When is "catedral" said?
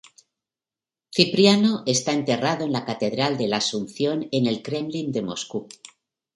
2.85-3.37